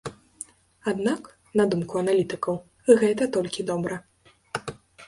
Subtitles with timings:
[0.91, 1.21] Аднак,
[1.61, 2.55] на думку аналітыкаў,
[3.01, 3.95] гэта толькі добра.